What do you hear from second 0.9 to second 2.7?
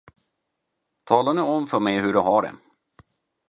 Tala nu om för mig hur du har det!